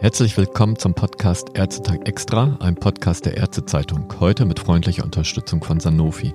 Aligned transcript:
Herzlich 0.00 0.36
willkommen 0.36 0.78
zum 0.78 0.94
Podcast 0.94 1.48
Ärztetag 1.54 2.06
Extra, 2.06 2.56
einem 2.60 2.76
Podcast 2.76 3.26
der 3.26 3.36
Ärztezeitung. 3.36 4.06
Heute 4.20 4.44
mit 4.44 4.60
freundlicher 4.60 5.02
Unterstützung 5.02 5.60
von 5.60 5.80
Sanofi. 5.80 6.32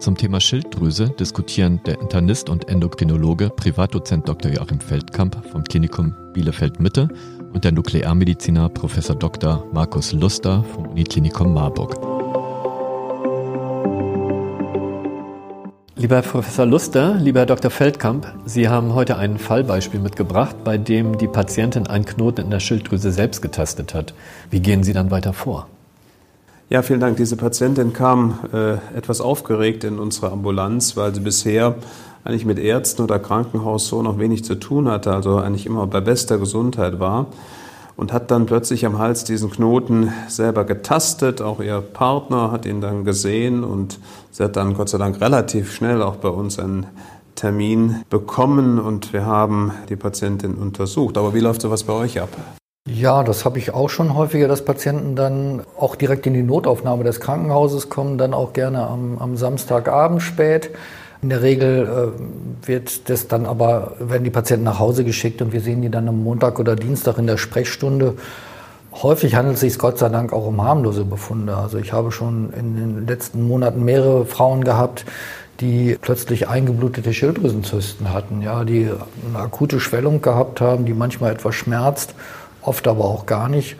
Zum 0.00 0.16
Thema 0.16 0.40
Schilddrüse 0.40 1.10
diskutieren 1.10 1.80
der 1.86 2.00
Internist 2.00 2.48
und 2.50 2.68
Endokrinologe 2.68 3.50
Privatdozent 3.50 4.28
Dr. 4.28 4.50
Joachim 4.50 4.80
Feldkamp 4.80 5.40
vom 5.52 5.62
Klinikum 5.62 6.16
Bielefeld 6.32 6.80
Mitte 6.80 7.08
und 7.52 7.62
der 7.62 7.70
Nuklearmediziner 7.70 8.68
Prof. 8.70 8.96
Dr. 8.96 9.64
Markus 9.72 10.12
Luster 10.12 10.64
vom 10.64 10.88
Uniklinikum 10.88 11.54
Marburg. 11.54 12.15
Lieber 16.06 16.22
Herr 16.22 16.22
Professor 16.22 16.66
Luster, 16.66 17.14
lieber 17.14 17.40
Herr 17.40 17.46
Dr. 17.46 17.68
Feldkamp, 17.68 18.32
Sie 18.44 18.68
haben 18.68 18.94
heute 18.94 19.16
ein 19.16 19.38
Fallbeispiel 19.38 19.98
mitgebracht, 19.98 20.54
bei 20.62 20.78
dem 20.78 21.18
die 21.18 21.26
Patientin 21.26 21.88
einen 21.88 22.04
Knoten 22.04 22.42
in 22.42 22.50
der 22.52 22.60
Schilddrüse 22.60 23.10
selbst 23.10 23.42
getastet 23.42 23.92
hat. 23.92 24.14
Wie 24.48 24.60
gehen 24.60 24.84
Sie 24.84 24.92
dann 24.92 25.10
weiter 25.10 25.32
vor? 25.32 25.66
Ja, 26.70 26.82
vielen 26.82 27.00
Dank. 27.00 27.16
Diese 27.16 27.36
Patientin 27.36 27.92
kam 27.92 28.38
äh, 28.52 28.74
etwas 28.96 29.20
aufgeregt 29.20 29.82
in 29.82 29.98
unsere 29.98 30.30
Ambulanz, 30.30 30.96
weil 30.96 31.12
sie 31.12 31.22
bisher 31.22 31.74
eigentlich 32.22 32.44
mit 32.44 32.60
Ärzten 32.60 33.02
oder 33.02 33.18
Krankenhaus 33.18 33.88
so 33.88 34.00
noch 34.00 34.20
wenig 34.20 34.44
zu 34.44 34.54
tun 34.54 34.86
hatte, 34.86 35.12
also 35.12 35.38
eigentlich 35.38 35.66
immer 35.66 35.88
bei 35.88 36.00
bester 36.00 36.38
Gesundheit 36.38 37.00
war 37.00 37.26
und 37.96 38.12
hat 38.12 38.30
dann 38.30 38.46
plötzlich 38.46 38.84
am 38.84 38.98
Hals 38.98 39.24
diesen 39.24 39.50
Knoten 39.50 40.12
selber 40.28 40.64
getastet. 40.64 41.40
Auch 41.40 41.60
ihr 41.60 41.80
Partner 41.80 42.50
hat 42.52 42.66
ihn 42.66 42.80
dann 42.80 43.04
gesehen 43.04 43.64
und 43.64 43.98
sie 44.30 44.44
hat 44.44 44.56
dann 44.56 44.74
Gott 44.74 44.88
sei 44.88 44.98
Dank 44.98 45.20
relativ 45.20 45.72
schnell 45.72 46.02
auch 46.02 46.16
bei 46.16 46.28
uns 46.28 46.58
einen 46.58 46.86
Termin 47.34 48.02
bekommen 48.10 48.78
und 48.78 49.12
wir 49.12 49.26
haben 49.26 49.72
die 49.88 49.96
Patientin 49.96 50.54
untersucht. 50.54 51.18
Aber 51.18 51.34
wie 51.34 51.40
läuft 51.40 51.62
sowas 51.62 51.84
bei 51.84 51.92
euch 51.92 52.20
ab? 52.20 52.30
Ja, 52.88 53.24
das 53.24 53.44
habe 53.44 53.58
ich 53.58 53.74
auch 53.74 53.90
schon 53.90 54.14
häufiger, 54.14 54.46
dass 54.46 54.64
Patienten 54.64 55.16
dann 55.16 55.62
auch 55.76 55.96
direkt 55.96 56.26
in 56.26 56.34
die 56.34 56.42
Notaufnahme 56.42 57.02
des 57.02 57.18
Krankenhauses 57.18 57.88
kommen, 57.88 58.16
dann 58.16 58.32
auch 58.32 58.52
gerne 58.52 58.86
am, 58.86 59.18
am 59.18 59.36
Samstagabend 59.36 60.22
spät. 60.22 60.70
In 61.22 61.30
der 61.30 61.42
Regel 61.42 62.12
äh, 62.64 62.68
wird 62.68 63.08
das 63.08 63.28
dann 63.28 63.46
aber, 63.46 63.96
werden 63.98 64.24
die 64.24 64.30
Patienten 64.30 64.64
nach 64.64 64.78
Hause 64.78 65.04
geschickt 65.04 65.40
und 65.42 65.52
wir 65.52 65.60
sehen 65.60 65.82
die 65.82 65.90
dann 65.90 66.08
am 66.08 66.22
Montag 66.22 66.58
oder 66.58 66.76
Dienstag 66.76 67.18
in 67.18 67.26
der 67.26 67.36
Sprechstunde. 67.36 68.14
Häufig 68.92 69.34
handelt 69.34 69.56
es 69.56 69.60
sich 69.60 69.78
Gott 69.78 69.98
sei 69.98 70.08
Dank 70.08 70.32
auch 70.32 70.46
um 70.46 70.62
harmlose 70.62 71.04
Befunde. 71.04 71.56
Also 71.56 71.78
ich 71.78 71.92
habe 71.92 72.12
schon 72.12 72.52
in 72.52 72.76
den 72.76 73.06
letzten 73.06 73.46
Monaten 73.46 73.84
mehrere 73.84 74.24
Frauen 74.24 74.64
gehabt, 74.64 75.04
die 75.60 75.96
plötzlich 76.00 76.48
eingeblutete 76.48 77.12
Schilddrüsenzysten 77.12 78.12
hatten, 78.12 78.42
ja, 78.42 78.64
die 78.64 78.90
eine 79.28 79.38
akute 79.38 79.80
Schwellung 79.80 80.20
gehabt 80.20 80.60
haben, 80.60 80.84
die 80.84 80.94
manchmal 80.94 81.32
etwas 81.32 81.54
schmerzt, 81.54 82.14
oft 82.62 82.86
aber 82.88 83.04
auch 83.04 83.26
gar 83.26 83.48
nicht. 83.48 83.76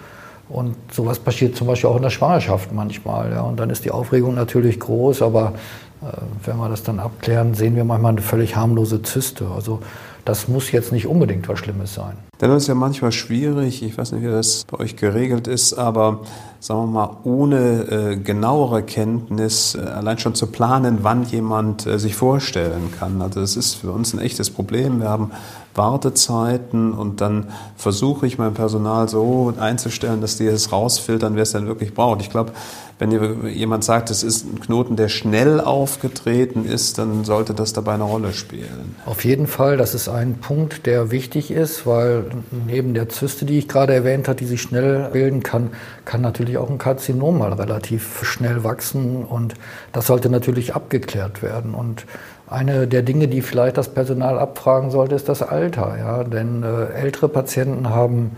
Und 0.49 0.77
sowas 0.93 1.19
passiert 1.19 1.57
zum 1.57 1.67
Beispiel 1.67 1.91
auch 1.91 1.97
in 1.97 2.03
der 2.03 2.11
Schwangerschaft 2.11 2.73
manchmal. 2.73 3.33
Ja. 3.33 3.43
Und 3.43 3.59
dann 3.59 3.71
ist 3.71 3.85
die 3.85 3.91
Aufregung 3.91 4.35
natürlich 4.35 4.79
groß, 4.79 5.23
aber 5.23 5.55
äh, 6.03 6.07
wenn 6.45 6.57
wir 6.57 6.69
das 6.69 6.83
dann 6.83 7.01
abklären, 7.01 7.55
sehen 7.55 7.75
wir 7.75 7.85
manchmal 7.85 8.13
eine 8.13 8.23
völlig 8.23 8.55
harmlose 8.55 9.03
Zyste. 9.03 9.47
Also 9.55 9.81
das 10.25 10.49
muss 10.49 10.73
jetzt 10.73 10.93
nicht 10.93 11.07
unbedingt 11.07 11.49
was 11.49 11.59
Schlimmes 11.59 11.95
sein. 11.95 12.17
Das 12.39 12.51
ist 12.63 12.69
ja 12.69 12.75
manchmal 12.75 13.13
schwierig, 13.13 13.83
ich 13.83 13.97
weiß 13.97 14.13
nicht, 14.13 14.23
wie 14.23 14.31
das 14.31 14.65
bei 14.71 14.79
euch 14.79 14.97
geregelt 14.97 15.47
ist, 15.47 15.75
aber 15.75 16.21
sagen 16.61 16.81
wir 16.81 16.87
mal, 16.87 17.17
ohne 17.25 17.57
äh, 17.57 18.17
genauere 18.17 18.83
Kenntnis 18.83 19.75
äh, 19.75 19.81
allein 19.81 20.19
schon 20.19 20.35
zu 20.35 20.49
planen, 20.49 20.99
wann 21.03 21.25
jemand 21.25 21.87
äh, 21.87 21.99
sich 21.99 22.17
vorstellen 22.17 22.93
kann. 22.99 23.21
Also 23.23 23.41
das 23.41 23.57
ist 23.57 23.75
für 23.75 23.93
uns 23.93 24.15
ein 24.15 24.21
echtes 24.21 24.51
Problem. 24.51 25.01
Wir 25.01 25.09
haben 25.09 25.31
Wartezeiten 25.75 26.93
und 26.93 27.21
dann 27.21 27.49
versuche 27.77 28.27
ich 28.27 28.39
mein 28.39 28.55
Personal 28.55 29.09
so 29.09 29.53
einzustellen, 29.59 30.21
dass 30.21 30.37
die 30.37 30.47
es 30.47 30.73
rausfiltern, 30.73 31.37
wer 31.37 31.43
es 31.43 31.53
dann 31.53 31.67
wirklich 31.67 31.95
braucht. 31.95 32.23
Ich 32.23 32.31
glaube, 32.31 32.53
wenn 32.99 33.47
jemand 33.49 33.85
sagt, 33.85 34.11
es 34.11 34.23
ist 34.23 34.47
ein 34.47 34.59
Knoten, 34.59 34.97
der 34.97 35.09
schnell 35.09 35.61
aufgetreten 35.61 36.65
ist, 36.65 36.97
dann 36.97 37.25
sollte 37.25 37.53
das 37.53 37.75
dabei 37.75 37.93
eine 37.93 38.05
Rolle 38.05 38.33
spielen. 38.33 38.97
Auf 39.05 39.25
jeden 39.27 39.47
Fall, 39.47 39.77
das 39.77 39.95
ist 39.95 40.09
ein 40.09 40.37
Punkt, 40.39 40.87
der 40.87 41.11
wichtig 41.11 41.51
ist, 41.51 41.87
weil 41.87 42.25
neben 42.67 42.95
der 42.95 43.11
Zyste, 43.11 43.45
die 43.45 43.59
ich 43.59 43.69
gerade 43.69 43.93
erwähnt 43.93 44.29
habe, 44.29 44.39
die 44.39 44.47
sich 44.47 44.63
schnell 44.63 45.11
bilden 45.13 45.43
kann, 45.43 45.73
kann 46.07 46.23
natürlich 46.23 46.46
auch 46.59 46.71
ein 46.71 46.79
Karzinom 46.79 47.39
mal 47.39 47.53
relativ 47.53 48.25
schnell 48.25 48.65
wachsen 48.65 49.25
und 49.25 49.55
das 49.93 50.07
sollte 50.07 50.29
natürlich 50.29 50.75
abgeklärt 50.75 51.43
werden. 51.43 51.75
Und 51.75 52.07
eine 52.49 52.87
der 52.87 53.03
Dinge, 53.03 53.29
die 53.29 53.43
vielleicht 53.43 53.77
das 53.77 53.89
Personal 53.89 54.39
abfragen 54.39 54.91
sollte, 54.91 55.15
ist 55.15 55.29
das 55.29 55.43
Alter. 55.43 55.97
Ja? 55.99 56.25
Denn 56.25 56.63
äh, 56.63 56.93
ältere 56.93 57.29
Patienten 57.29 57.91
haben 57.91 58.33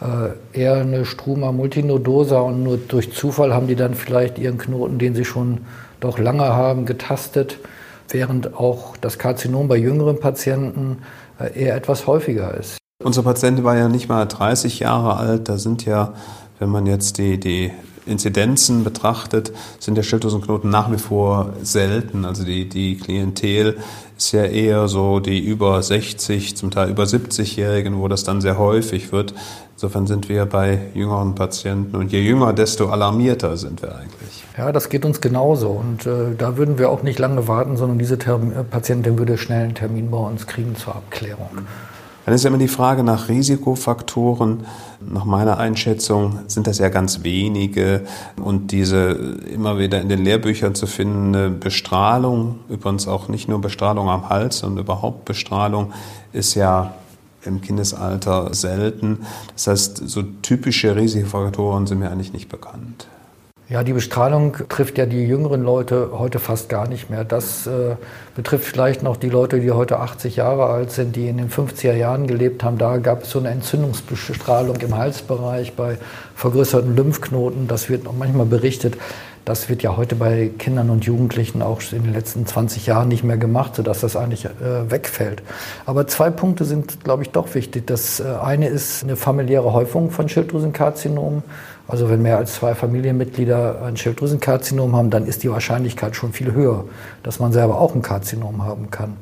äh, 0.00 0.58
eher 0.58 0.76
eine 0.76 1.04
Struma 1.04 1.52
multinodosa 1.52 2.40
und 2.40 2.64
nur 2.64 2.76
durch 2.76 3.12
Zufall 3.12 3.54
haben 3.54 3.68
die 3.68 3.76
dann 3.76 3.94
vielleicht 3.94 4.38
ihren 4.38 4.58
Knoten, 4.58 4.98
den 4.98 5.14
sie 5.14 5.24
schon 5.24 5.58
doch 6.00 6.18
lange 6.18 6.44
haben, 6.44 6.86
getastet, 6.86 7.58
während 8.08 8.54
auch 8.54 8.96
das 8.96 9.18
Karzinom 9.18 9.68
bei 9.68 9.76
jüngeren 9.76 10.18
Patienten 10.18 10.98
äh, 11.38 11.58
eher 11.58 11.76
etwas 11.76 12.06
häufiger 12.06 12.54
ist. 12.54 12.78
Unsere 13.02 13.24
Patientin 13.24 13.64
war 13.64 13.76
ja 13.76 13.88
nicht 13.88 14.08
mal 14.08 14.26
30 14.26 14.80
Jahre 14.80 15.16
alt. 15.16 15.48
Da 15.48 15.58
sind 15.58 15.84
ja, 15.84 16.14
wenn 16.62 16.70
man 16.70 16.86
jetzt 16.86 17.18
die, 17.18 17.40
die 17.40 17.72
Inzidenzen 18.06 18.84
betrachtet, 18.84 19.52
sind 19.80 19.96
der 19.96 20.04
Schilddrüsenknoten 20.04 20.70
nach 20.70 20.92
wie 20.92 20.96
vor 20.96 21.54
selten. 21.62 22.24
Also 22.24 22.44
die, 22.44 22.68
die 22.68 22.98
Klientel 22.98 23.78
ist 24.16 24.30
ja 24.30 24.44
eher 24.44 24.86
so 24.86 25.18
die 25.18 25.40
über 25.40 25.82
60, 25.82 26.56
zum 26.56 26.70
Teil 26.70 26.88
über 26.88 27.02
70-Jährigen, 27.02 27.98
wo 27.98 28.06
das 28.06 28.22
dann 28.22 28.40
sehr 28.40 28.58
häufig 28.58 29.10
wird. 29.10 29.34
Insofern 29.74 30.06
sind 30.06 30.28
wir 30.28 30.46
bei 30.46 30.78
jüngeren 30.94 31.34
Patienten 31.34 31.96
und 31.96 32.12
je 32.12 32.20
jünger, 32.20 32.52
desto 32.52 32.90
alarmierter 32.90 33.56
sind 33.56 33.82
wir 33.82 33.96
eigentlich. 33.96 34.44
Ja, 34.56 34.70
das 34.70 34.88
geht 34.88 35.04
uns 35.04 35.20
genauso 35.20 35.70
und 35.70 36.06
äh, 36.06 36.36
da 36.38 36.56
würden 36.56 36.78
wir 36.78 36.90
auch 36.90 37.02
nicht 37.02 37.18
lange 37.18 37.48
warten, 37.48 37.76
sondern 37.76 37.98
diese 37.98 38.18
Term 38.18 38.52
Patientin 38.70 39.18
würde 39.18 39.36
schnell 39.36 39.64
einen 39.64 39.74
Termin 39.74 40.12
bei 40.12 40.18
uns 40.18 40.46
kriegen 40.46 40.76
zur 40.76 40.94
Abklärung. 40.94 41.48
Mhm. 41.52 41.66
Dann 42.24 42.34
ist 42.34 42.44
immer 42.44 42.58
die 42.58 42.68
Frage 42.68 43.02
nach 43.02 43.28
Risikofaktoren. 43.28 44.64
Nach 45.00 45.24
meiner 45.24 45.58
Einschätzung 45.58 46.38
sind 46.46 46.66
das 46.66 46.78
ja 46.78 46.88
ganz 46.88 47.24
wenige. 47.24 48.02
Und 48.40 48.70
diese 48.70 49.10
immer 49.52 49.78
wieder 49.78 50.00
in 50.00 50.08
den 50.08 50.22
Lehrbüchern 50.22 50.74
zu 50.74 50.86
findende 50.86 51.50
Bestrahlung, 51.50 52.60
übrigens 52.68 53.08
auch 53.08 53.28
nicht 53.28 53.48
nur 53.48 53.60
Bestrahlung 53.60 54.08
am 54.08 54.28
Hals, 54.28 54.58
sondern 54.58 54.84
überhaupt 54.84 55.24
Bestrahlung, 55.24 55.92
ist 56.32 56.54
ja 56.54 56.94
im 57.44 57.60
Kindesalter 57.60 58.54
selten. 58.54 59.26
Das 59.54 59.66
heißt, 59.66 60.08
so 60.08 60.22
typische 60.22 60.94
Risikofaktoren 60.94 61.88
sind 61.88 61.98
mir 61.98 62.10
eigentlich 62.10 62.32
nicht 62.32 62.48
bekannt. 62.48 63.08
Ja, 63.72 63.82
die 63.82 63.94
Bestrahlung 63.94 64.54
trifft 64.68 64.98
ja 64.98 65.06
die 65.06 65.24
jüngeren 65.24 65.62
Leute 65.62 66.10
heute 66.12 66.38
fast 66.38 66.68
gar 66.68 66.86
nicht 66.86 67.08
mehr. 67.08 67.24
Das 67.24 67.66
äh, 67.66 67.96
betrifft 68.36 68.66
vielleicht 68.66 69.02
noch 69.02 69.16
die 69.16 69.30
Leute, 69.30 69.60
die 69.60 69.70
heute 69.70 69.98
80 69.98 70.36
Jahre 70.36 70.66
alt 70.66 70.90
sind, 70.90 71.16
die 71.16 71.26
in 71.26 71.38
den 71.38 71.48
50er 71.48 71.94
Jahren 71.94 72.26
gelebt 72.26 72.64
haben. 72.64 72.76
Da 72.76 72.98
gab 72.98 73.22
es 73.22 73.30
so 73.30 73.38
eine 73.38 73.48
Entzündungsbestrahlung 73.48 74.76
im 74.76 74.94
Halsbereich 74.94 75.72
bei 75.72 75.96
vergrößerten 76.34 76.94
Lymphknoten. 76.94 77.66
Das 77.66 77.88
wird 77.88 78.06
auch 78.06 78.12
manchmal 78.12 78.44
berichtet. 78.44 78.98
Das 79.44 79.68
wird 79.68 79.82
ja 79.82 79.96
heute 79.96 80.14
bei 80.14 80.50
Kindern 80.56 80.88
und 80.88 81.04
Jugendlichen 81.04 81.62
auch 81.62 81.80
in 81.90 82.04
den 82.04 82.12
letzten 82.12 82.46
20 82.46 82.86
Jahren 82.86 83.08
nicht 83.08 83.24
mehr 83.24 83.36
gemacht, 83.36 83.74
sodass 83.74 84.00
das 84.00 84.14
eigentlich 84.14 84.44
äh, 84.44 84.88
wegfällt. 84.88 85.42
Aber 85.84 86.06
zwei 86.06 86.30
Punkte 86.30 86.64
sind, 86.64 87.02
glaube 87.02 87.24
ich, 87.24 87.30
doch 87.30 87.52
wichtig. 87.56 87.86
Das 87.88 88.20
äh, 88.20 88.24
eine 88.40 88.68
ist 88.68 89.02
eine 89.02 89.16
familiäre 89.16 89.72
Häufung 89.72 90.12
von 90.12 90.28
Schilddrüsenkarzinomen. 90.28 91.42
Also 91.88 92.08
wenn 92.08 92.22
mehr 92.22 92.38
als 92.38 92.54
zwei 92.54 92.76
Familienmitglieder 92.76 93.82
ein 93.82 93.96
Schilddrüsenkarzinom 93.96 94.94
haben, 94.94 95.10
dann 95.10 95.26
ist 95.26 95.42
die 95.42 95.50
Wahrscheinlichkeit 95.50 96.14
schon 96.14 96.32
viel 96.32 96.52
höher, 96.52 96.84
dass 97.24 97.40
man 97.40 97.52
selber 97.52 97.80
auch 97.80 97.96
ein 97.96 98.02
Karzinom 98.02 98.64
haben 98.64 98.92
kann. 98.92 99.16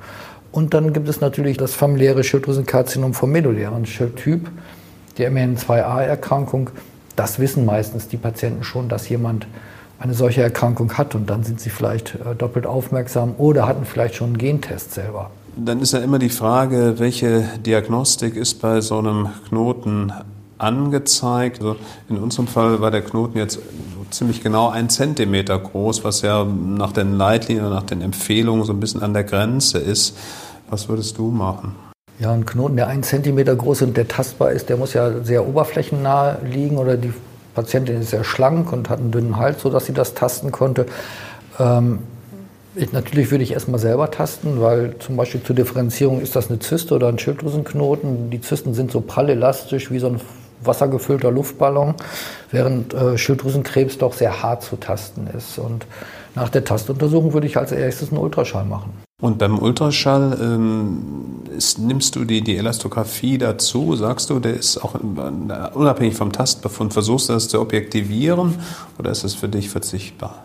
Und 0.53 0.75
dann 0.75 0.93
gibt 0.93 1.09
es 1.09 1.23
natürlich 1.23 1.57
das 1.57 1.75
familiäre 1.75 2.25
Schilddrüsenkarzinom 2.25 3.15
vom 3.15 3.31
medullären 3.33 3.87
Schildtyp, 3.87 4.51
die 5.17 5.27
MN2A-Erkrankung. 5.27 6.71
Das 7.17 7.39
wissen 7.39 7.65
meistens 7.65 8.09
die 8.09 8.19
Patienten 8.19 8.65
schon, 8.65 8.89
dass 8.89 9.09
jemand 9.09 9.47
eine 10.01 10.15
solche 10.15 10.43
Erkrankung 10.43 10.95
hat 10.95 11.15
und 11.15 11.29
dann 11.29 11.45
sind 11.45 11.61
sie 11.61 11.71
vielleicht 11.71 12.15
äh, 12.15 12.35
doppelt 12.37 12.67
aufmerksam 12.67 13.35
oder 13.37 13.69
hatten 13.69 13.85
vielleicht 13.85 14.15
schon 14.15 14.29
einen 14.29 14.39
Gentest 14.39 14.93
selber. 14.93 15.31
Dann 15.57 15.81
ist 15.81 15.93
ja 15.93 15.99
immer 15.99 16.19
die 16.19 16.31
Frage, 16.31 16.95
welche 16.97 17.45
Diagnostik 17.65 18.35
ist 18.35 18.63
bei 18.63 18.81
so 18.81 18.99
einem 18.99 19.29
Knoten 19.49 20.13
angezeigt. 20.57 21.61
Also 21.61 21.77
in 22.09 22.17
unserem 22.17 22.47
Fall 22.47 22.81
war 22.81 22.91
der 22.91 23.03
Knoten 23.03 23.37
jetzt 23.37 23.59
ziemlich 24.11 24.43
genau 24.43 24.71
ein 24.71 24.89
Zentimeter 24.89 25.59
groß, 25.59 26.03
was 26.03 26.23
ja 26.23 26.45
nach 26.45 26.93
den 26.93 27.19
Leitlinien, 27.19 27.69
nach 27.69 27.83
den 27.83 28.01
Empfehlungen 28.01 28.65
so 28.65 28.73
ein 28.73 28.81
bisschen 28.81 29.03
an 29.03 29.13
der 29.13 29.25
Grenze 29.25 29.79
ist. 29.79 30.17
Was 30.71 30.89
würdest 30.89 31.19
du 31.19 31.31
machen? 31.31 31.75
Ja, 32.19 32.33
ein 32.33 32.47
Knoten, 32.47 32.77
der 32.77 32.89
ein 32.89 33.03
Zentimeter 33.03 33.55
groß 33.55 33.83
und 33.83 33.97
der 33.97 34.09
tastbar 34.09 34.53
ist, 34.53 34.69
der 34.69 34.77
muss 34.77 34.95
ja 34.95 35.23
sehr 35.23 35.47
oberflächennah 35.47 36.39
liegen 36.45 36.79
oder 36.79 36.97
die 36.97 37.13
Patientin 37.61 38.01
ist 38.01 38.11
sehr 38.11 38.25
schlank 38.25 38.73
und 38.73 38.89
hat 38.89 39.01
einen 39.01 39.11
dünnen 39.11 39.37
Hals, 39.37 39.61
sodass 39.61 39.85
sie 39.85 39.93
das 39.93 40.15
tasten 40.15 40.51
konnte. 40.51 40.87
Ähm, 41.59 41.99
ich, 42.75 42.93
natürlich 42.93 43.31
würde 43.31 43.45
ich 43.45 43.53
erstmal 43.53 43.81
selber 43.81 44.11
tasten, 44.11 44.63
weil 44.63 44.95
zum 44.99 45.17
Beispiel 45.17 45.43
zur 45.43 45.57
Differenzierung 45.57 46.21
ist 46.21 46.37
das 46.37 46.49
eine 46.49 46.59
Zyste 46.59 46.95
oder 46.95 47.09
ein 47.09 47.19
Schilddrüsenknoten. 47.19 48.31
Die 48.31 48.41
Zysten 48.41 48.73
sind 48.73 48.91
so 48.91 49.01
prall 49.03 49.29
elastisch 49.29 49.91
wie 49.91 49.99
so 49.99 50.07
ein 50.07 50.21
wassergefüllter 50.63 51.31
Luftballon, 51.31 51.95
während 52.51 52.95
äh, 52.95 53.19
Schilddrüsenkrebs 53.19 53.99
doch 53.99 54.15
sehr 54.15 54.43
hart 54.43 54.63
zu 54.63 54.77
tasten 54.77 55.27
ist. 55.37 55.59
Und 55.59 55.87
nach 56.35 56.49
der 56.49 56.65
Tastuntersuchung 56.65 57.35
würde 57.35 57.47
ich 57.47 57.59
als 57.59 57.73
erstes 57.73 58.11
einen 58.11 58.19
Ultraschall 58.19 58.65
machen. 58.65 58.93
Und 59.21 59.39
beim 59.39 59.59
Ultraschall 59.59 60.39
ähm, 60.41 60.99
ist, 61.57 61.79
nimmst 61.79 62.17
du 62.17 62.25
die, 62.25 62.41
die 62.41 62.57
Elastographie 62.57 63.37
dazu? 63.37 63.95
Sagst 63.95 64.31
du, 64.31 64.39
der 64.39 64.55
ist 64.55 64.79
auch 64.79 64.95
unabhängig 64.95 66.15
vom 66.15 66.33
Tastbefund, 66.33 66.93
versuchst 66.93 67.29
du 67.29 67.35
das 67.35 67.49
zu 67.49 67.61
objektivieren 67.61 68.55
oder 68.99 69.11
ist 69.11 69.25
es 69.25 69.35
für 69.35 69.49
dich 69.49 69.69
verzichtbar? 69.69 70.45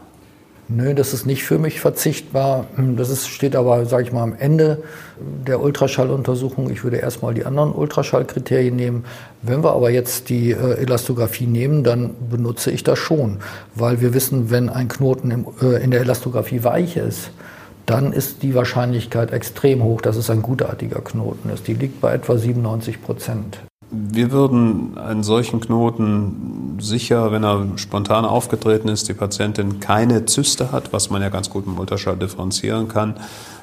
Nö, 0.67 0.95
das 0.95 1.13
ist 1.13 1.27
nicht 1.27 1.43
für 1.43 1.59
mich 1.59 1.79
verzichtbar. 1.79 2.65
Das 2.97 3.11
ist, 3.11 3.27
steht 3.27 3.55
aber, 3.55 3.85
sage 3.85 4.03
ich 4.03 4.11
mal, 4.11 4.23
am 4.23 4.33
Ende 4.33 4.81
der 5.45 5.61
Ultraschalluntersuchung. 5.61 6.71
Ich 6.71 6.83
würde 6.83 6.97
erstmal 6.97 7.35
die 7.35 7.45
anderen 7.45 7.71
Ultraschallkriterien 7.71 8.75
nehmen. 8.75 9.05
Wenn 9.43 9.63
wir 9.63 9.73
aber 9.73 9.91
jetzt 9.91 10.29
die 10.29 10.51
äh, 10.51 10.81
Elastographie 10.81 11.45
nehmen, 11.45 11.83
dann 11.83 12.15
benutze 12.31 12.71
ich 12.71 12.83
das 12.83 12.97
schon, 12.97 13.37
weil 13.75 14.01
wir 14.01 14.15
wissen, 14.15 14.49
wenn 14.49 14.69
ein 14.69 14.87
Knoten 14.87 15.29
im, 15.29 15.45
äh, 15.61 15.83
in 15.83 15.91
der 15.91 16.01
Elastographie 16.01 16.63
weich 16.63 16.97
ist, 16.97 17.29
dann 17.85 18.13
ist 18.13 18.43
die 18.43 18.55
Wahrscheinlichkeit 18.55 19.31
extrem 19.31 19.83
hoch, 19.83 20.01
dass 20.01 20.15
es 20.15 20.29
ein 20.29 20.41
gutartiger 20.41 21.01
Knoten 21.01 21.49
ist. 21.49 21.67
Die 21.67 21.73
liegt 21.73 22.01
bei 22.01 22.13
etwa 22.13 22.37
97 22.37 23.01
Prozent. 23.01 23.59
Wir 23.91 24.31
würden 24.31 24.97
einen 24.97 25.23
solchen 25.23 25.59
Knoten 25.59 26.77
sicher, 26.81 27.31
wenn 27.31 27.43
er 27.43 27.67
spontan 27.75 28.25
aufgetreten 28.25 28.87
ist, 28.87 29.07
die 29.07 29.13
Patientin 29.13 29.79
keine 29.79 30.25
Zyste 30.25 30.71
hat, 30.71 30.91
was 30.91 31.11
man 31.11 31.21
ja 31.21 31.29
ganz 31.29 31.49
gut 31.49 31.67
im 31.67 31.77
Ultraschall 31.77 32.17
differenzieren 32.17 32.87
kann, 32.87 33.15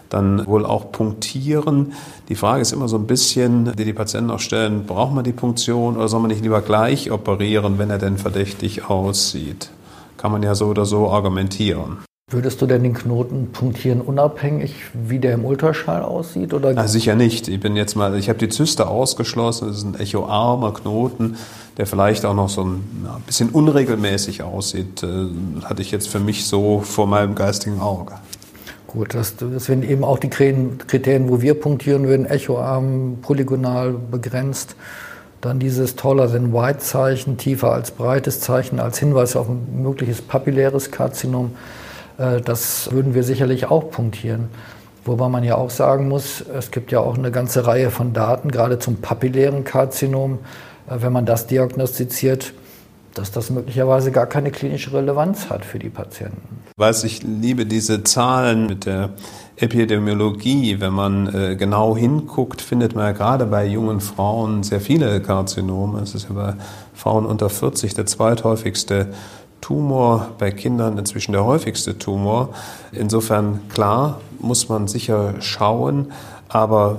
dann 0.09 0.47
wohl 0.47 0.65
auch 0.65 0.93
punktieren. 0.93 1.95
Die 2.29 2.37
Frage 2.37 2.63
ist 2.63 2.73
immer 2.73 2.89
so 2.89 2.97
ein 2.97 3.07
bisschen, 3.07 3.73
die 3.77 3.85
die 3.85 3.93
Patienten 3.93 4.31
auch 4.31 4.41
stellen, 4.41 4.85
braucht 4.87 5.13
man 5.13 5.25
die 5.25 5.33
Punktion 5.33 5.97
oder 5.97 6.09
soll 6.09 6.21
man 6.21 6.31
nicht 6.31 6.43
lieber 6.43 6.63
gleich 6.63 7.11
operieren, 7.11 7.79
wenn 7.79 7.91
er 7.91 7.99
denn 7.99 8.17
verdächtig 8.17 8.89
aussieht? 8.89 9.71
Kann 10.19 10.31
man 10.31 10.43
ja 10.43 10.55
so 10.55 10.67
oder 10.67 10.85
so 10.85 11.11
argumentieren. 11.11 11.99
Würdest 12.33 12.63
du 12.63 12.67
denn 12.67 12.83
den 12.83 12.95
Knoten 12.95 13.53
punktieren, 13.53 14.01
unabhängig, 14.01 14.75
wie 14.95 15.19
der 15.19 15.35
im 15.35 15.45
Ultraschall 15.45 16.03
aussieht? 16.03 16.55
Oder? 16.55 16.73
Na, 16.73 16.89
sicher 16.89 17.15
nicht. 17.15 17.47
Ich 17.47 17.61
bin 17.61 17.77
jetzt 17.77 17.95
mal, 17.95 18.17
ich 18.17 18.31
habe 18.31 18.39
die 18.39 18.49
Zyste 18.49 18.89
ausgeschlossen. 18.89 19.69
Das 19.69 19.77
ist 19.77 19.85
ein 19.85 20.01
echoarmer 20.01 20.73
Knoten, 20.73 21.37
der 21.77 21.87
vielleicht 21.87 22.25
auch 22.25 22.33
noch 22.33 22.49
so 22.49 22.65
ein 22.65 23.05
ja, 23.05 23.21
bisschen 23.27 23.51
unregelmäßig 23.51 24.43
aussieht. 24.43 25.03
Äh, 25.03 25.27
hatte 25.65 25.83
ich 25.83 25.91
jetzt 25.91 26.09
für 26.09 26.21
mich 26.21 26.47
so 26.47 26.81
vor 26.81 27.07
meinem 27.07 27.35
geistigen 27.35 27.81
Auge. 27.81 28.15
Gut, 28.87 29.15
das, 29.15 29.37
das 29.37 29.67
sind 29.67 29.85
eben 29.85 30.03
auch 30.03 30.19
die 30.19 30.31
Kriterien, 30.31 31.29
wo 31.29 31.43
wir 31.43 31.53
punktieren 31.61 32.09
würden: 32.09 32.25
echoarm, 32.25 33.19
polygonal 33.21 33.93
begrenzt. 33.93 34.75
Dann 35.43 35.59
dieses 35.59 35.97
taller 35.97 36.33
than 36.33 36.55
white 36.55 36.79
Zeichen, 36.79 37.37
tiefer 37.37 37.73
als 37.73 37.91
breites 37.91 38.41
Zeichen 38.41 38.81
als 38.81 38.99
Hinweis 38.99 39.37
auf 39.37 39.51
ein 39.51 39.83
mögliches 39.83 40.23
papilläres 40.23 40.91
Karzinom. 40.91 41.51
Äh, 42.23 42.41
das 42.41 42.91
würden 42.93 43.15
wir 43.15 43.25
sicherlich 43.25 43.67
auch 43.67 43.91
punktieren. 43.91 44.49
Wobei 45.05 45.29
man 45.29 45.43
ja 45.43 45.57
auch 45.57 45.71
sagen 45.71 46.09
muss, 46.09 46.41
es 46.41 46.71
gibt 46.71 46.93
ja 46.93 47.01
auch 47.01 47.19
eine 47.19 47.33
ganze 47.33 47.67
Reihe 47.67 47.91
von 47.91 48.13
Daten, 48.13 48.53
gerade 48.53 48.79
zum 48.79 48.97
papillären 48.97 49.65
Karzinom, 49.65 50.39
äh, 50.89 50.97
wenn 51.01 51.13
man 51.13 51.27
das 51.27 51.47
diagnostiziert, 51.47 52.55
dass 53.15 53.31
das 53.31 53.51
möglicherweise 53.51 54.11
gar 54.11 54.27
keine 54.27 54.51
klinische 54.51 54.93
Relevanz 54.95 55.51
hat 55.51 55.67
für 55.67 55.79
die 55.79 55.91
Patienten. 55.91 56.63
Weiß 56.79 57.05
ich 57.05 57.23
liebe 57.23 57.67
diese 57.67 58.05
Zahlen 58.05 58.67
mit 58.67 58.87
der 58.87 59.11
Epidemiologie. 59.57 60.81
Wenn 60.81 60.95
man 60.95 61.35
äh, 61.35 61.57
genau 61.57 61.95
hinguckt, 61.95 62.63
findet 62.63 62.95
man 62.95 63.05
ja 63.05 63.13
gerade 63.13 63.45
bei 63.45 63.67
jungen 63.67 64.01
Frauen 64.01 64.63
sehr 64.63 64.81
viele 64.81 65.21
Karzinome. 65.21 66.01
Es 66.01 66.15
ist 66.15 66.29
ja 66.29 66.35
bei 66.35 66.55
Frauen 66.95 67.27
unter 67.27 67.51
40 67.51 67.93
der 67.93 68.07
zweithäufigste 68.07 69.09
Tumor 69.63 70.33
bei 70.39 70.51
Kindern 70.51 70.99
inzwischen 70.99 71.33
der 71.33 71.47
häufigste 71.47 71.99
Tumor. 71.99 72.51
Insofern 72.93 73.61
klar 73.71 74.21
muss 74.39 74.69
man 74.69 74.89
sicher 74.89 75.37
schauen, 75.41 76.13
aber 76.49 76.99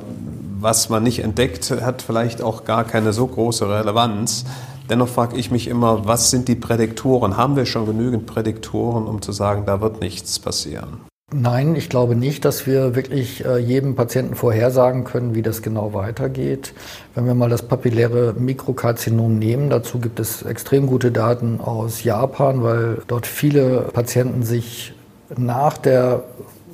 was 0.60 0.90
man 0.90 1.04
nicht 1.04 1.20
entdeckt, 1.20 1.70
hat 1.70 2.02
vielleicht 2.02 2.42
auch 2.42 2.66
gar 2.66 2.86
keine 2.86 3.14
so 3.14 3.28
große 3.28 3.70
Relevanz. 3.70 4.46
Dennoch 4.90 5.10
frage 5.10 5.38
ich 5.38 5.52
mich 5.52 5.68
immer, 5.68 6.08
was 6.08 6.32
sind 6.32 6.48
die 6.48 6.56
Prädiktoren? 6.56 7.38
Haben 7.38 7.56
wir 7.56 7.66
schon 7.66 7.86
genügend 7.86 8.26
Prädiktoren, 8.26 9.06
um 9.06 9.22
zu 9.22 9.32
sagen, 9.32 9.64
da 9.66 9.80
wird 9.80 10.00
nichts 10.02 10.40
passieren? 10.40 11.13
Nein, 11.36 11.76
ich 11.76 11.90
glaube 11.90 12.16
nicht, 12.16 12.46
dass 12.46 12.68
wir 12.68 12.96
wirklich 12.96 13.44
äh, 13.44 13.58
jedem 13.58 13.96
Patienten 13.96 14.36
vorhersagen 14.36 15.04
können, 15.04 15.34
wie 15.34 15.42
das 15.42 15.64
genau 15.64 15.94
weitergeht. 15.94 16.74
Wenn 17.16 17.26
wir 17.26 17.34
mal 17.34 17.50
das 17.50 17.64
papilläre 17.64 18.36
Mikrokarzinom 18.38 19.40
nehmen, 19.40 19.72
dazu 19.72 20.00
gibt 20.00 20.20
es 20.20 20.44
extrem 20.44 20.86
gute 20.86 21.12
Daten 21.12 21.60
aus 21.60 22.04
Japan, 22.04 22.62
weil 22.64 23.02
dort 23.08 23.26
viele 23.26 23.90
Patienten 23.94 24.44
sich 24.44 24.94
nach 25.36 25.78
der 25.78 26.24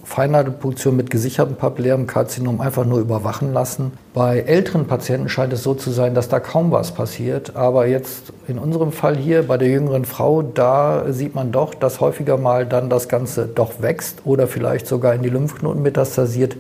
Feinnadelpunktion 0.10 0.96
mit 0.96 1.12
gesichertem 1.12 1.56
papillärem 1.56 2.08
Karzinom 2.08 2.62
einfach 2.62 2.84
nur 2.84 3.00
überwachen 3.00 3.54
lassen. 3.54 3.92
Bei 4.16 4.40
älteren 4.40 4.88
Patienten 4.88 5.30
scheint 5.30 5.54
es 5.54 5.62
so 5.62 5.76
zu 5.76 5.92
sein, 5.92 6.16
dass 6.16 6.28
da 6.28 6.40
kaum 6.40 6.72
was 6.72 6.96
passiert. 6.96 7.56
Aber 7.56 7.86
jetzt 7.86 8.34
in 8.48 8.58
unserem 8.58 8.92
Fall 8.92 9.16
hier 9.16 9.48
bei 9.48 9.58
der 9.58 9.68
jüngeren 9.68 10.06
Frau, 10.06 10.42
da 10.42 11.14
sieht 11.14 11.36
man 11.36 11.52
doch, 11.52 11.76
dass 11.76 12.02
häufiger 12.02 12.38
mal 12.38 12.66
dann 12.66 12.90
das 12.90 13.08
Ganze 13.08 13.46
doch 13.46 13.84
wächst 13.84 14.24
oder 14.26 14.48
vielleicht 14.48 14.88
sogar 14.88 15.14
in 15.14 15.22
die 15.22 15.30
Lymphknoten 15.30 15.84
metastasiert, 15.84 16.58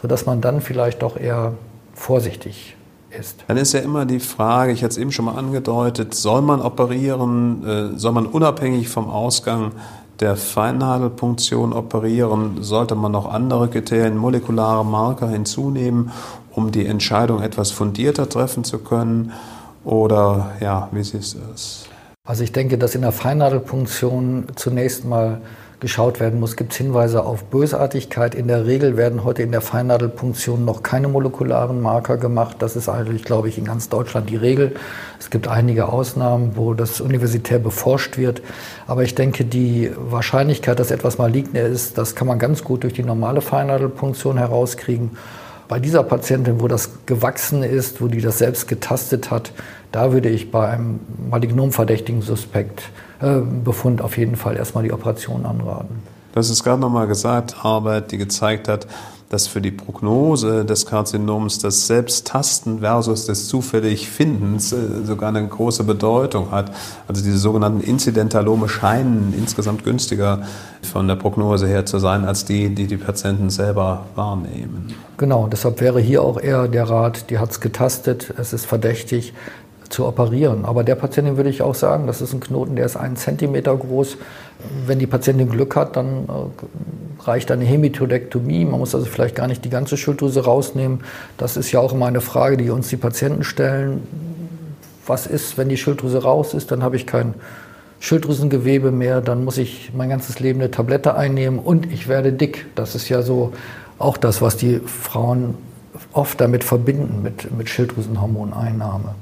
sodass 0.00 0.24
man 0.24 0.40
dann 0.40 0.60
vielleicht 0.60 1.02
doch 1.02 1.16
eher 1.16 1.54
vorsichtig 1.94 2.76
ist. 3.10 3.44
Dann 3.48 3.56
ist 3.56 3.72
ja 3.72 3.80
immer 3.80 4.06
die 4.06 4.20
Frage, 4.20 4.70
ich 4.70 4.84
hatte 4.84 4.92
es 4.92 4.98
eben 4.98 5.10
schon 5.10 5.24
mal 5.24 5.34
angedeutet, 5.34 6.14
soll 6.14 6.42
man 6.42 6.60
operieren, 6.60 7.66
äh, 7.94 7.98
soll 7.98 8.12
man 8.12 8.26
unabhängig 8.26 8.88
vom 8.88 9.10
Ausgang 9.10 9.72
der 10.20 10.36
Feinnadelpunktion 10.36 11.72
operieren, 11.72 12.62
sollte 12.62 12.94
man 12.94 13.12
noch 13.12 13.32
andere 13.32 13.68
Kriterien, 13.68 14.16
molekulare 14.16 14.84
Marker 14.84 15.28
hinzunehmen, 15.28 16.10
um 16.52 16.70
die 16.70 16.86
Entscheidung 16.86 17.42
etwas 17.42 17.70
fundierter 17.70 18.28
treffen 18.28 18.64
zu 18.64 18.78
können? 18.78 19.32
Oder 19.84 20.52
ja, 20.60 20.88
wie 20.92 21.02
siehst 21.02 21.34
du 21.34 21.38
es? 21.52 21.86
Also 22.26 22.42
ich 22.42 22.52
denke, 22.52 22.78
dass 22.78 22.94
in 22.94 23.02
der 23.02 23.12
Feinnadelpunktion 23.12 24.46
zunächst 24.54 25.04
mal 25.04 25.42
geschaut 25.84 26.18
werden 26.18 26.40
muss, 26.40 26.56
gibt 26.56 26.72
es 26.72 26.78
Hinweise 26.78 27.26
auf 27.26 27.44
Bösartigkeit. 27.44 28.34
In 28.34 28.48
der 28.48 28.64
Regel 28.64 28.96
werden 28.96 29.22
heute 29.22 29.42
in 29.42 29.52
der 29.52 29.60
Feinnadelpunktion 29.60 30.64
noch 30.64 30.82
keine 30.82 31.08
molekularen 31.08 31.82
Marker 31.82 32.16
gemacht. 32.16 32.56
Das 32.60 32.74
ist 32.74 32.88
eigentlich, 32.88 33.22
glaube 33.22 33.50
ich, 33.50 33.58
in 33.58 33.66
ganz 33.66 33.90
Deutschland 33.90 34.30
die 34.30 34.36
Regel. 34.36 34.76
Es 35.20 35.28
gibt 35.28 35.46
einige 35.46 35.90
Ausnahmen, 35.90 36.52
wo 36.54 36.72
das 36.72 37.02
universitär 37.02 37.58
beforscht 37.58 38.16
wird. 38.16 38.40
Aber 38.86 39.02
ich 39.02 39.14
denke, 39.14 39.44
die 39.44 39.90
Wahrscheinlichkeit, 39.94 40.80
dass 40.80 40.90
etwas 40.90 41.18
malign 41.18 41.54
ist, 41.54 41.98
das 41.98 42.14
kann 42.14 42.28
man 42.28 42.38
ganz 42.38 42.64
gut 42.64 42.82
durch 42.82 42.94
die 42.94 43.04
normale 43.04 43.42
Feinnadelpunktion 43.42 44.38
herauskriegen. 44.38 45.10
Bei 45.68 45.80
dieser 45.80 46.02
Patientin, 46.02 46.62
wo 46.62 46.66
das 46.66 46.92
gewachsen 47.04 47.62
ist, 47.62 48.00
wo 48.00 48.08
die 48.08 48.22
das 48.22 48.38
selbst 48.38 48.68
getastet 48.68 49.30
hat, 49.30 49.52
da 49.92 50.14
würde 50.14 50.30
ich 50.30 50.50
bei 50.50 50.66
einem 50.66 51.00
malignomverdächtigen 51.28 52.22
Suspekt 52.22 52.84
Befund 53.40 54.02
auf 54.02 54.16
jeden 54.18 54.36
Fall 54.36 54.56
erstmal 54.56 54.84
die 54.84 54.92
Operation 54.92 55.46
anraten. 55.46 56.02
Du 56.32 56.38
hast 56.38 56.50
es 56.50 56.64
gerade 56.64 56.80
nochmal 56.80 57.06
gesagt, 57.06 57.64
Arbeit, 57.64 58.10
die 58.10 58.18
gezeigt 58.18 58.66
hat, 58.66 58.86
dass 59.34 59.46
für 59.46 59.60
die 59.60 59.70
Prognose 59.70 60.64
des 60.64 60.86
Karzinoms 60.86 61.58
das 61.58 61.86
Selbsttasten 61.86 62.80
versus 62.80 63.26
des 63.26 63.48
zufällig 63.48 64.08
Findens 64.08 64.72
äh, 64.72 64.76
sogar 65.04 65.30
eine 65.30 65.46
große 65.46 65.82
Bedeutung 65.84 66.50
hat. 66.50 66.70
Also 67.08 67.24
diese 67.24 67.38
sogenannten 67.38 67.80
Inzidentalome 67.80 68.68
scheinen 68.68 69.34
insgesamt 69.36 69.82
günstiger 69.82 70.42
von 70.82 71.08
der 71.08 71.16
Prognose 71.16 71.66
her 71.66 71.86
zu 71.86 71.98
sein, 71.98 72.24
als 72.24 72.44
die, 72.44 72.74
die 72.74 72.86
die 72.86 72.96
Patienten 72.96 73.50
selber 73.50 74.06
wahrnehmen. 74.14 74.94
Genau, 75.16 75.48
deshalb 75.50 75.80
wäre 75.80 76.00
hier 76.00 76.22
auch 76.22 76.40
eher 76.40 76.68
der 76.68 76.88
Rat, 76.88 77.30
die 77.30 77.38
hat 77.38 77.50
es 77.50 77.60
getastet, 77.60 78.32
es 78.38 78.52
ist 78.52 78.66
verdächtig, 78.66 79.32
zu 79.88 80.06
operieren. 80.06 80.64
Aber 80.64 80.84
der 80.84 80.94
Patientin 80.94 81.36
würde 81.36 81.50
ich 81.50 81.62
auch 81.62 81.74
sagen, 81.74 82.06
das 82.06 82.20
ist 82.20 82.32
ein 82.32 82.40
Knoten, 82.40 82.76
der 82.76 82.86
ist 82.86 82.96
einen 82.96 83.16
Zentimeter 83.16 83.76
groß. 83.76 84.16
Wenn 84.86 84.98
die 84.98 85.06
Patientin 85.06 85.48
Glück 85.48 85.76
hat, 85.76 85.96
dann 85.96 86.24
äh, 86.24 87.22
reicht 87.24 87.50
eine 87.50 87.64
Hemitodektomie. 87.64 88.64
Man 88.64 88.80
muss 88.80 88.94
also 88.94 89.06
vielleicht 89.06 89.34
gar 89.34 89.46
nicht 89.46 89.64
die 89.64 89.70
ganze 89.70 89.96
Schilddrüse 89.96 90.44
rausnehmen. 90.44 91.00
Das 91.36 91.56
ist 91.56 91.72
ja 91.72 91.80
auch 91.80 91.92
immer 91.92 92.06
eine 92.06 92.20
Frage, 92.20 92.56
die 92.56 92.70
uns 92.70 92.88
die 92.88 92.96
Patienten 92.96 93.44
stellen. 93.44 94.02
Was 95.06 95.26
ist, 95.26 95.58
wenn 95.58 95.68
die 95.68 95.76
Schilddrüse 95.76 96.22
raus 96.22 96.54
ist? 96.54 96.70
Dann 96.70 96.82
habe 96.82 96.96
ich 96.96 97.06
kein 97.06 97.34
Schilddrüsengewebe 98.00 98.90
mehr. 98.90 99.20
Dann 99.20 99.44
muss 99.44 99.58
ich 99.58 99.92
mein 99.94 100.08
ganzes 100.08 100.40
Leben 100.40 100.60
eine 100.60 100.70
Tablette 100.70 101.14
einnehmen 101.14 101.58
und 101.58 101.92
ich 101.92 102.08
werde 102.08 102.32
dick. 102.32 102.66
Das 102.74 102.94
ist 102.94 103.08
ja 103.08 103.22
so 103.22 103.52
auch 103.98 104.16
das, 104.16 104.42
was 104.42 104.56
die 104.56 104.80
Frauen 104.80 105.54
oft 106.12 106.40
damit 106.40 106.64
verbinden, 106.64 107.22
mit, 107.22 107.56
mit 107.56 107.68
Schilddrüsenhormoneinnahme. 107.68 109.14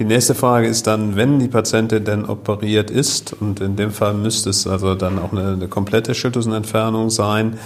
Die 0.00 0.06
nächste 0.06 0.34
Frage 0.34 0.66
ist 0.66 0.86
dann, 0.86 1.14
wenn 1.16 1.38
die 1.38 1.48
Patientin 1.48 2.02
denn 2.06 2.24
operiert 2.24 2.90
ist, 2.90 3.34
und 3.34 3.60
in 3.60 3.76
dem 3.76 3.90
Fall 3.90 4.14
müsste 4.14 4.48
es 4.48 4.66
also 4.66 4.94
dann 4.94 5.18
auch 5.18 5.32
eine, 5.32 5.52
eine 5.52 5.68
komplette 5.68 6.14
Schilddrüsenentfernung 6.14 7.10
sein, 7.10 7.58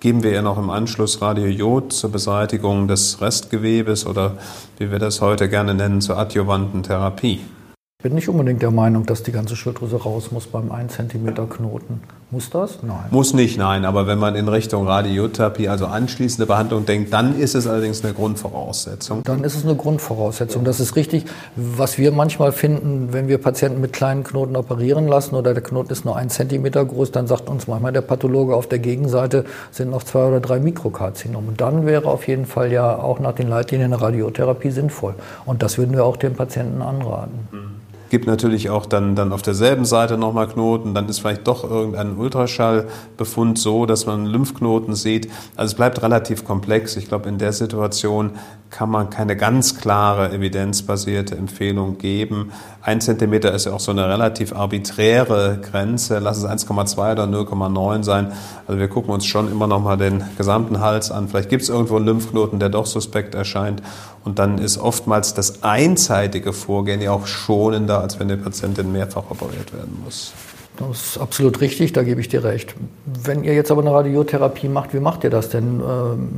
geben 0.00 0.24
wir 0.24 0.32
ihr 0.32 0.42
noch 0.42 0.58
im 0.58 0.68
Anschluss 0.68 1.22
Radiojod 1.22 1.92
zur 1.92 2.10
Beseitigung 2.10 2.88
des 2.88 3.20
Restgewebes 3.20 4.04
oder 4.04 4.36
wie 4.78 4.90
wir 4.90 4.98
das 4.98 5.20
heute 5.20 5.48
gerne 5.48 5.74
nennen, 5.74 6.00
zur 6.00 6.18
adjuvanten 6.18 6.82
Therapie. 6.82 7.38
Ich 7.38 8.02
bin 8.02 8.16
nicht 8.16 8.28
unbedingt 8.28 8.62
der 8.62 8.72
Meinung, 8.72 9.06
dass 9.06 9.22
die 9.22 9.30
ganze 9.30 9.54
Schilddrüse 9.54 10.02
raus 10.02 10.32
muss 10.32 10.48
beim 10.48 10.72
1 10.72 10.94
cm 10.94 11.34
Knoten. 11.48 12.00
Muss 12.32 12.48
das? 12.48 12.78
Nein. 12.82 12.96
Muss 13.10 13.34
nicht, 13.34 13.58
nein. 13.58 13.84
Aber 13.84 14.06
wenn 14.06 14.18
man 14.18 14.36
in 14.36 14.46
Richtung 14.46 14.86
Radiotherapie, 14.86 15.68
also 15.68 15.86
anschließende 15.86 16.46
Behandlung 16.46 16.86
denkt, 16.86 17.12
dann 17.12 17.36
ist 17.36 17.56
es 17.56 17.66
allerdings 17.66 18.04
eine 18.04 18.14
Grundvoraussetzung. 18.14 19.24
Dann 19.24 19.42
ist 19.42 19.56
es 19.56 19.64
eine 19.64 19.74
Grundvoraussetzung. 19.74 20.62
Das 20.62 20.78
ist 20.78 20.94
richtig. 20.94 21.24
Was 21.56 21.98
wir 21.98 22.12
manchmal 22.12 22.52
finden, 22.52 23.12
wenn 23.12 23.26
wir 23.26 23.38
Patienten 23.38 23.80
mit 23.80 23.92
kleinen 23.92 24.22
Knoten 24.22 24.54
operieren 24.54 25.08
lassen 25.08 25.34
oder 25.34 25.54
der 25.54 25.62
Knoten 25.64 25.90
ist 25.90 26.04
nur 26.04 26.16
1 26.16 26.32
cm 26.32 26.70
groß, 26.70 27.10
dann 27.10 27.26
sagt 27.26 27.48
uns 27.48 27.66
manchmal 27.66 27.92
der 27.92 28.02
Pathologe 28.02 28.54
auf 28.54 28.68
der 28.68 28.78
Gegenseite 28.78 29.44
sind 29.72 29.90
noch 29.90 30.04
zwei 30.04 30.28
oder 30.28 30.38
drei 30.38 30.60
Mikrokarzinome. 30.60 31.48
Und 31.48 31.60
dann 31.60 31.84
wäre 31.84 32.06
auf 32.06 32.28
jeden 32.28 32.46
Fall 32.46 32.70
ja 32.70 32.96
auch 32.96 33.18
nach 33.18 33.32
den 33.32 33.48
Leitlinien 33.48 33.92
eine 33.92 34.00
Radiotherapie 34.00 34.70
sinnvoll. 34.70 35.16
Und 35.46 35.64
das 35.64 35.78
würden 35.78 35.94
wir 35.94 36.04
auch 36.04 36.16
den 36.16 36.34
Patienten 36.34 36.80
anraten. 36.80 37.48
Mhm 37.50 37.89
gibt 38.10 38.26
natürlich 38.26 38.68
auch 38.68 38.86
dann, 38.86 39.14
dann 39.16 39.32
auf 39.32 39.40
derselben 39.40 39.84
Seite 39.84 40.18
nochmal 40.18 40.48
Knoten, 40.48 40.92
dann 40.94 41.08
ist 41.08 41.20
vielleicht 41.20 41.46
doch 41.46 41.64
irgendein 41.64 42.16
Ultraschallbefund 42.16 43.58
so, 43.58 43.86
dass 43.86 44.04
man 44.04 44.26
Lymphknoten 44.26 44.94
sieht. 44.94 45.30
Also 45.56 45.72
es 45.72 45.76
bleibt 45.76 46.02
relativ 46.02 46.44
komplex. 46.44 46.96
Ich 46.96 47.08
glaube, 47.08 47.28
in 47.28 47.38
der 47.38 47.52
Situation 47.52 48.32
kann 48.68 48.90
man 48.90 49.10
keine 49.10 49.36
ganz 49.36 49.78
klare 49.78 50.32
evidenzbasierte 50.32 51.36
Empfehlung 51.36 51.98
geben. 51.98 52.52
Ein 52.82 53.02
Zentimeter 53.02 53.52
ist 53.52 53.66
ja 53.66 53.72
auch 53.72 53.80
so 53.80 53.90
eine 53.90 54.08
relativ 54.08 54.54
arbiträre 54.54 55.58
Grenze. 55.60 56.18
Lass 56.18 56.38
es 56.38 56.46
1,2 56.46 57.12
oder 57.12 57.24
0,9 57.24 58.02
sein. 58.04 58.32
Also 58.66 58.80
wir 58.80 58.88
gucken 58.88 59.12
uns 59.12 59.26
schon 59.26 59.50
immer 59.50 59.66
noch 59.66 59.80
mal 59.80 59.98
den 59.98 60.24
gesamten 60.38 60.80
Hals 60.80 61.10
an. 61.10 61.28
Vielleicht 61.28 61.50
gibt 61.50 61.62
es 61.62 61.68
irgendwo 61.68 61.96
einen 61.96 62.06
Lymphknoten, 62.06 62.58
der 62.58 62.70
doch 62.70 62.86
suspekt 62.86 63.34
erscheint. 63.34 63.82
Und 64.24 64.38
dann 64.38 64.56
ist 64.56 64.78
oftmals 64.78 65.34
das 65.34 65.62
einseitige 65.62 66.54
Vorgehen 66.54 67.02
ja 67.02 67.12
auch 67.12 67.26
schonender, 67.26 68.00
als 68.00 68.18
wenn 68.18 68.28
die 68.28 68.36
Patientin 68.36 68.92
mehrfach 68.92 69.30
operiert 69.30 69.74
werden 69.74 70.00
muss. 70.02 70.32
Das 70.88 71.02
ist 71.02 71.18
absolut 71.18 71.60
richtig, 71.60 71.92
da 71.92 72.02
gebe 72.02 72.22
ich 72.22 72.28
dir 72.28 72.42
recht. 72.42 72.74
Wenn 73.04 73.44
ihr 73.44 73.54
jetzt 73.54 73.70
aber 73.70 73.82
eine 73.82 73.92
Radiotherapie 73.92 74.68
macht, 74.68 74.94
wie 74.94 75.00
macht 75.00 75.24
ihr 75.24 75.30
das 75.30 75.50
denn? 75.50 75.80
Ähm, 75.86 76.28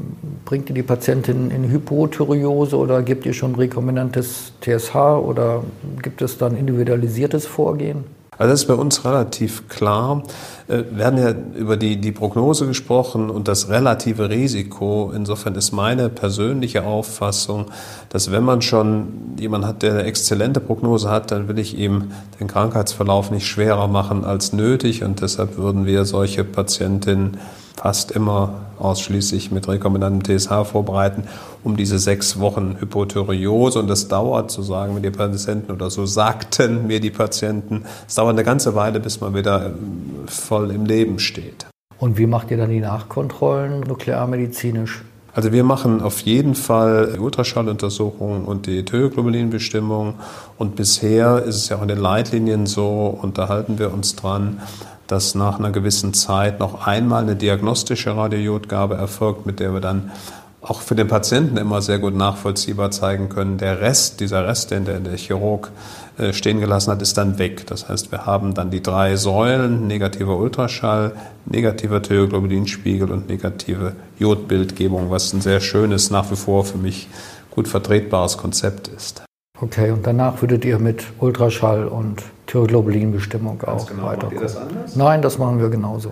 bringt 0.44 0.68
ihr 0.68 0.74
die 0.74 0.82
Patientin 0.82 1.50
in 1.52 1.70
Hypothyreose 1.70 2.76
oder 2.76 3.02
gebt 3.02 3.24
ihr 3.24 3.34
schon 3.34 3.54
rekombinantes 3.54 4.52
TSH 4.60 4.96
oder 4.96 5.62
gibt 6.02 6.22
es 6.22 6.38
dann 6.38 6.56
individualisiertes 6.56 7.46
Vorgehen? 7.46 8.04
Also 8.38 8.50
das 8.50 8.62
ist 8.62 8.66
bei 8.66 8.74
uns 8.74 9.04
relativ 9.04 9.68
klar. 9.68 10.22
Äh, 10.66 10.84
wir 10.90 10.98
werden 10.98 11.18
ja 11.18 11.34
über 11.54 11.76
die, 11.76 12.00
die 12.00 12.12
Prognose 12.12 12.66
gesprochen 12.66 13.30
und 13.30 13.46
das 13.46 13.68
relative 13.68 14.30
Risiko. 14.30 15.12
Insofern 15.14 15.54
ist 15.54 15.72
meine 15.72 16.08
persönliche 16.08 16.84
Auffassung, 16.84 17.66
dass 18.08 18.32
wenn 18.32 18.44
man 18.44 18.62
schon 18.62 19.34
jemanden 19.38 19.66
hat, 19.66 19.82
der 19.82 19.92
eine 19.92 20.04
exzellente 20.04 20.60
Prognose 20.60 21.10
hat, 21.10 21.30
dann 21.30 21.46
will 21.48 21.58
ich 21.58 21.76
ihm 21.76 22.12
den 22.40 22.46
Krankheitsverlauf 22.46 23.30
nicht 23.30 23.46
schwerer 23.46 23.86
machen 23.86 24.24
als 24.24 24.52
nötig 24.52 25.04
und 25.04 25.20
deshalb 25.20 25.58
würden 25.58 25.84
wir 25.84 26.04
solche 26.04 26.42
Patientinnen 26.42 27.38
fast 27.82 28.12
immer 28.12 28.60
ausschließlich 28.78 29.50
mit 29.50 29.66
rekombinantem 29.66 30.22
TSH 30.22 30.66
vorbereiten, 30.70 31.24
um 31.64 31.76
diese 31.76 31.98
sechs 31.98 32.38
Wochen 32.38 32.76
Hypothyreose. 32.78 33.80
Und 33.80 33.88
das 33.88 34.06
dauert, 34.06 34.52
so 34.52 34.62
sagen 34.62 34.94
mir 34.94 35.00
die 35.00 35.10
Patienten 35.10 35.72
oder 35.72 35.90
so 35.90 36.06
sagten 36.06 36.86
mir 36.86 37.00
die 37.00 37.10
Patienten, 37.10 37.84
es 38.06 38.14
dauert 38.14 38.34
eine 38.34 38.44
ganze 38.44 38.76
Weile, 38.76 39.00
bis 39.00 39.20
man 39.20 39.34
wieder 39.34 39.66
ähm, 39.66 40.26
voll 40.26 40.70
im 40.70 40.86
Leben 40.86 41.18
steht. 41.18 41.66
Und 41.98 42.18
wie 42.18 42.26
macht 42.26 42.52
ihr 42.52 42.56
dann 42.56 42.70
die 42.70 42.80
Nachkontrollen 42.80 43.80
nuklearmedizinisch? 43.80 45.02
Also 45.34 45.50
wir 45.50 45.64
machen 45.64 46.02
auf 46.02 46.20
jeden 46.20 46.54
Fall 46.54 47.16
Ultraschalluntersuchungen 47.18 48.44
und 48.44 48.66
die 48.66 48.84
Thyroglobulinbestimmung. 48.84 50.14
Und 50.56 50.76
bisher 50.76 51.42
ist 51.42 51.56
es 51.56 51.68
ja 51.68 51.78
auch 51.78 51.82
in 51.82 51.88
den 51.88 51.98
Leitlinien 51.98 52.66
so, 52.66 53.18
und 53.20 53.38
da 53.38 53.48
halten 53.48 53.78
wir 53.78 53.92
uns 53.92 54.14
dran, 54.14 54.60
dass 55.12 55.34
nach 55.34 55.58
einer 55.58 55.70
gewissen 55.70 56.14
Zeit 56.14 56.58
noch 56.58 56.86
einmal 56.86 57.22
eine 57.22 57.36
diagnostische 57.36 58.16
Radiojodgabe 58.16 58.94
erfolgt, 58.94 59.44
mit 59.44 59.60
der 59.60 59.74
wir 59.74 59.80
dann 59.80 60.10
auch 60.62 60.80
für 60.80 60.94
den 60.94 61.08
Patienten 61.08 61.56
immer 61.56 61.82
sehr 61.82 61.98
gut 61.98 62.14
nachvollziehbar 62.14 62.90
zeigen 62.92 63.28
können, 63.28 63.58
der 63.58 63.80
Rest, 63.80 64.20
dieser 64.20 64.46
Rest, 64.46 64.70
den 64.70 64.84
der, 64.84 65.00
der 65.00 65.16
Chirurg 65.16 65.70
äh, 66.16 66.32
stehen 66.32 66.60
gelassen 66.60 66.92
hat, 66.92 67.02
ist 67.02 67.18
dann 67.18 67.38
weg. 67.38 67.66
Das 67.66 67.88
heißt, 67.88 68.10
wir 68.10 68.26
haben 68.26 68.54
dann 68.54 68.70
die 68.70 68.82
drei 68.82 69.16
Säulen, 69.16 69.86
negativer 69.86 70.36
Ultraschall, 70.36 71.12
negativer 71.44 72.00
Thyroglobulinspiegel 72.00 73.10
und 73.10 73.28
negative 73.28 73.94
Jodbildgebung, 74.18 75.10
was 75.10 75.32
ein 75.32 75.40
sehr 75.40 75.60
schönes, 75.60 76.10
nach 76.10 76.30
wie 76.30 76.36
vor 76.36 76.64
für 76.64 76.78
mich 76.78 77.08
gut 77.50 77.68
vertretbares 77.68 78.38
Konzept 78.38 78.88
ist. 78.88 79.22
Okay, 79.62 79.92
und 79.92 80.04
danach 80.04 80.42
würdet 80.42 80.64
ihr 80.64 80.80
mit 80.80 81.04
Ultraschall 81.20 81.86
und 81.86 82.24
Thyroglobulinbestimmung 82.48 83.62
auch 83.62 83.86
genau. 83.86 84.06
weiterkommen. 84.06 84.34
Macht 84.34 84.34
ihr 84.34 84.40
das 84.40 84.56
anders? 84.56 84.96
Nein, 84.96 85.22
das 85.22 85.38
machen 85.38 85.60
wir 85.60 85.68
genauso. 85.68 86.10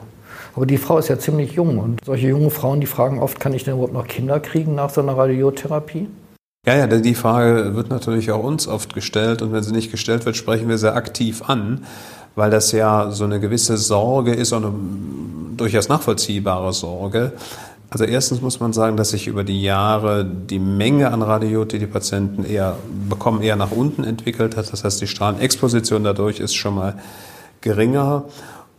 Aber 0.55 0.67
die 0.67 0.79
Frau 0.79 0.99
ist 0.99 1.09
ja 1.09 1.19
ziemlich 1.19 1.53
jung 1.53 1.79
und 1.79 2.05
solche 2.05 2.29
jungen 2.29 2.53
Frauen, 2.53 2.81
die 2.81 2.87
fragen 2.87 3.19
oft, 3.19 3.41
kann 3.41 3.53
ich 3.53 3.65
denn 3.65 3.75
überhaupt 3.75 3.93
noch 3.93 4.07
Kinder 4.07 4.39
kriegen 4.39 4.77
nach 4.77 4.91
so 4.91 5.01
einer 5.01 5.17
Radiotherapie? 5.17 6.09
Ja, 6.65 6.77
ja, 6.77 6.87
die 6.87 7.15
Frage 7.17 7.75
wird 7.75 7.91
natürlich 7.91 8.31
auch 8.31 8.45
uns 8.45 8.69
oft 8.69 8.95
gestellt 8.95 9.43
und 9.43 9.53
wenn 9.53 9.65
sie 9.65 9.73
nicht 9.73 9.91
gestellt 9.91 10.27
wird, 10.27 10.37
sprechen 10.37 10.69
wir 10.69 10.79
sehr 10.79 10.95
aktiv 10.95 11.43
an, 11.49 11.85
weil 12.37 12.51
das 12.51 12.71
ja 12.71 13.11
so 13.11 13.25
eine 13.25 13.41
gewisse 13.41 13.77
Sorge 13.79 14.33
ist, 14.33 14.53
und 14.53 14.65
eine 14.65 14.75
durchaus 15.57 15.89
nachvollziehbare 15.89 16.73
Sorge, 16.73 17.33
also 17.91 18.05
erstens 18.05 18.41
muss 18.41 18.61
man 18.61 18.73
sagen, 18.73 18.97
dass 18.97 19.11
sich 19.11 19.27
über 19.27 19.43
die 19.43 19.63
Jahre 19.63 20.25
die 20.25 20.61
Menge 20.61 21.13
an 21.13 21.23
Radiot, 21.23 21.73
die 21.73 21.81
die 21.81 21.87
Patienten 21.87 22.45
eher 22.45 22.77
bekommen, 23.09 23.43
eher 23.43 23.57
nach 23.57 23.73
unten 23.73 24.05
entwickelt 24.05 24.57
hat. 24.57 24.73
Das 24.73 24.85
heißt, 24.85 25.01
die 25.01 25.09
Strahlenexposition 25.09 26.05
dadurch 26.05 26.39
ist 26.39 26.55
schon 26.55 26.77
mal 26.77 26.95
geringer. 27.61 28.27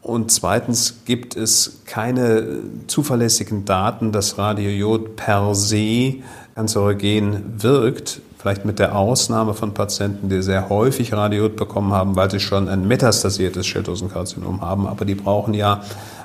Und 0.02 0.32
zweitens 0.32 1.04
gibt 1.06 1.36
es 1.36 1.82
keine 1.86 2.62
zuverlässigen 2.88 3.66
Daten, 3.66 4.14
dass 4.14 4.38
Radiojod 4.38 5.18
per 5.18 5.54
se 5.56 6.16
kanzerogen 6.56 7.62
wirkt. 7.62 8.22
Vielleicht 8.38 8.66
mit 8.66 8.80
der 8.80 8.96
Ausnahme 8.96 9.54
von 9.54 9.74
Patienten, 9.74 10.30
die 10.30 10.42
sehr 10.42 10.70
häufig 10.70 11.14
Radiot 11.14 11.56
bekommen 11.56 11.92
haben, 11.92 12.16
weil 12.16 12.32
sie 12.32 12.40
schon 12.40 12.70
ein 12.70 12.88
metastasiertes 12.88 13.68
Schilddrüsenkarzinom 13.68 14.62
haben. 14.62 14.88
Aber 14.88 15.06
die 15.06 15.16
brauchen 15.16 15.54
ja 15.54 15.82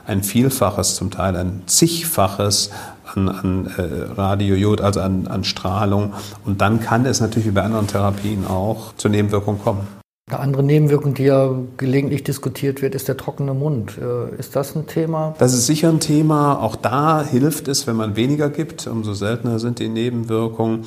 ein 0.06 0.22
Vielfaches, 0.22 0.96
zum 0.96 1.10
Teil 1.10 1.36
ein 1.36 1.62
zigfaches 1.66 2.70
an, 3.14 3.28
an 3.28 3.66
äh, 3.76 4.12
Radiojod, 4.14 4.80
also 4.80 5.00
an, 5.00 5.26
an 5.26 5.44
Strahlung. 5.44 6.12
Und 6.44 6.60
dann 6.60 6.80
kann 6.80 7.06
es 7.06 7.20
natürlich 7.20 7.46
wie 7.46 7.52
bei 7.52 7.62
anderen 7.62 7.86
Therapien 7.86 8.46
auch 8.46 8.94
zur 8.96 9.10
Nebenwirkung 9.10 9.60
kommen. 9.62 9.86
Eine 10.28 10.40
andere 10.40 10.64
Nebenwirkung, 10.64 11.14
die 11.14 11.22
ja 11.22 11.54
gelegentlich 11.76 12.24
diskutiert 12.24 12.82
wird, 12.82 12.96
ist 12.96 13.06
der 13.06 13.16
trockene 13.16 13.54
Mund. 13.54 13.96
Äh, 13.96 14.34
ist 14.40 14.56
das 14.56 14.74
ein 14.74 14.88
Thema? 14.88 15.36
Das 15.38 15.54
ist 15.54 15.66
sicher 15.66 15.88
ein 15.88 16.00
Thema. 16.00 16.60
Auch 16.60 16.74
da 16.74 17.22
hilft 17.22 17.68
es, 17.68 17.86
wenn 17.86 17.94
man 17.94 18.16
weniger 18.16 18.50
gibt. 18.50 18.88
Umso 18.88 19.14
seltener 19.14 19.60
sind 19.60 19.78
die 19.78 19.88
Nebenwirkungen. 19.88 20.84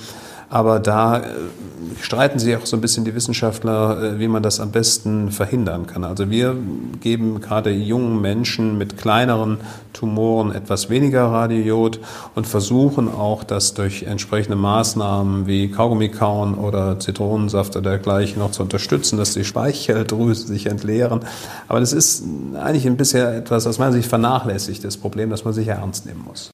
Aber 0.49 0.79
da 0.79 1.19
äh, 1.19 1.25
streiten 2.01 2.39
sich 2.39 2.55
auch 2.55 2.65
so 2.65 2.75
ein 2.75 2.81
bisschen 2.81 3.05
die 3.05 3.13
Wissenschaftler, 3.13 4.01
äh, 4.01 4.19
wie 4.19 4.27
man 4.27 4.41
das 4.41 4.59
am 4.59 4.71
besten 4.71 5.31
verhindern 5.31 5.85
kann. 5.85 6.03
Also 6.03 6.31
wir 6.31 6.55
geben 7.01 7.39
gerade 7.39 7.69
jungen 7.69 8.19
Menschen 8.19 8.77
mit 8.77 8.97
kleineren 8.97 9.57
Tumoren 9.93 10.51
etwas 10.51 10.89
weniger 10.89 11.25
Radiojod 11.25 11.99
und 12.33 12.47
versuchen 12.47 13.09
auch, 13.09 13.43
das 13.43 13.75
durch 13.75 14.03
entsprechende 14.03 14.55
Maßnahmen 14.55 15.45
wie 15.45 15.69
Kaugummi 15.69 16.09
kauen 16.09 16.55
oder 16.55 16.99
Zitronensaft 16.99 17.75
oder 17.75 17.91
dergleichen 17.91 18.39
noch 18.39 18.51
zu 18.51 18.63
unterstützen, 18.63 19.17
dass 19.17 19.33
die 19.33 19.43
Speicheldrüsen 19.43 20.47
sich 20.47 20.65
entleeren. 20.65 21.21
Aber 21.67 21.79
das 21.79 21.93
ist 21.93 22.23
eigentlich 22.55 22.87
ein 22.87 22.97
bisher 22.97 23.35
etwas 23.35 23.67
aus 23.67 23.77
meiner 23.77 23.93
Sicht 23.93 24.09
vernachlässigtes 24.09 24.97
Problem, 24.97 25.29
das 25.29 25.45
man 25.45 25.53
sich 25.53 25.67
ernst 25.67 26.05
nehmen 26.07 26.23
muss. 26.25 26.49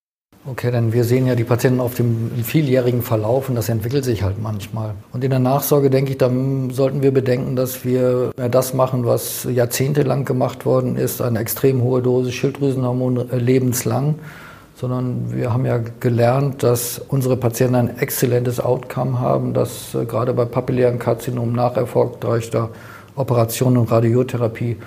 Okay, 0.48 0.70
denn 0.70 0.94
wir 0.94 1.06
sehen 1.06 1.26
ja 1.26 1.34
die 1.34 1.44
Patienten 1.44 1.80
auf 1.80 1.96
dem 1.96 2.30
vieljährigen 2.44 3.02
Verlauf 3.02 3.50
und 3.50 3.56
das 3.56 3.68
entwickelt 3.68 4.06
sich 4.06 4.22
halt 4.22 4.40
manchmal. 4.40 4.92
Und 5.12 5.24
in 5.24 5.32
der 5.32 5.40
Nachsorge 5.40 5.90
denke 5.90 6.12
ich, 6.12 6.20
da 6.20 6.30
sollten 6.70 7.02
wir 7.02 7.12
bedenken, 7.12 7.56
dass 7.56 7.84
wir 7.84 8.32
das 8.52 8.76
machen, 8.76 9.08
was 9.08 9.48
jahrzehntelang 9.52 10.24
gemacht 10.24 10.68
worden 10.68 10.98
ist, 10.98 11.20
eine 11.20 11.40
extrem 11.40 11.82
hohe 11.82 12.04
Dosis 12.04 12.36
Schilddrüsenhormon 12.36 13.32
äh, 13.32 13.38
lebenslang, 13.38 14.20
sondern 14.76 15.34
wir 15.34 15.52
haben 15.52 15.66
ja 15.66 15.80
gelernt, 16.00 16.62
dass 16.62 17.00
unsere 17.00 17.38
Patienten 17.38 17.76
ein 17.76 17.98
exzellentes 17.98 18.60
Outcome 18.60 19.20
haben, 19.20 19.56
dass 19.56 19.96
äh, 19.96 20.06
gerade 20.06 20.36
bei 20.36 20.46
papillären 20.46 21.00
Karzinom 21.00 21.54
nach 21.54 21.76
erfolgreicher 21.76 22.70
Operation 23.16 23.78
und 23.78 23.92
Radiotherapie 23.92 24.78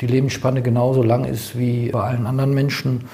die 0.00 0.06
Lebensspanne 0.06 0.62
genauso 0.62 1.02
lang 1.02 1.24
ist 1.24 1.56
wie 1.56 1.90
bei 1.90 2.00
allen 2.00 2.26
anderen 2.26 2.54
Menschen. 2.54 3.04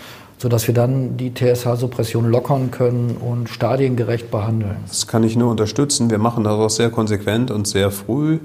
Sodass 0.43 0.67
wir 0.67 0.75
dann 0.75 1.17
die 1.17 1.33
TSH-Suppression 1.33 2.29
lockern 2.29 2.73
können 2.73 3.17
und 3.17 3.49
stadiengerecht 3.49 4.29
behandeln. 4.33 4.75
Das 4.89 5.07
kann 5.07 5.23
ich 5.23 5.37
nur 5.37 5.49
unterstützen. 5.49 6.11
Wir 6.11 6.19
machen 6.19 6.43
das 6.43 6.55
auch 6.55 6.69
sehr 6.69 6.91
konsequent 6.91 7.53
und 7.53 7.69
sehr 7.69 7.93
früh. 7.93 8.41